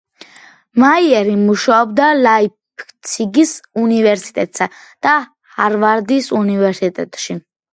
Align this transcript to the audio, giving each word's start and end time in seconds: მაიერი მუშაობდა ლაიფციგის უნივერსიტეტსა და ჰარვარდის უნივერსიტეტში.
მაიერი 0.83 1.35
მუშაობდა 1.41 2.07
ლაიფციგის 2.21 3.53
უნივერსიტეტსა 3.83 4.69
და 5.09 5.15
ჰარვარდის 5.59 6.33
უნივერსიტეტში. 6.45 7.39